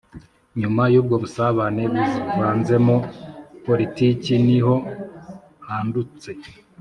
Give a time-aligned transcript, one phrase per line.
[0.59, 2.95] nyuma y'ubwo busabane buvanzemo
[3.65, 4.75] politiki, ni ho
[5.65, 6.31] hadutse